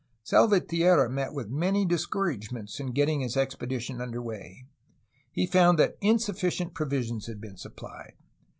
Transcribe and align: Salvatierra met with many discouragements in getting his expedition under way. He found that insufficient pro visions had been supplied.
Salvatierra 0.23 1.07
met 1.07 1.31
with 1.31 1.51
many 1.51 1.85
discouragements 1.85 2.79
in 2.79 2.91
getting 2.91 3.19
his 3.21 3.37
expedition 3.37 4.01
under 4.01 4.19
way. 4.19 4.65
He 5.31 5.45
found 5.45 5.77
that 5.77 5.99
insufficient 6.01 6.73
pro 6.73 6.87
visions 6.87 7.27
had 7.27 7.39
been 7.39 7.55
supplied. 7.57 8.15